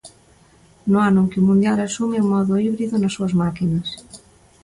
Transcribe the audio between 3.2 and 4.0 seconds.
máquinas.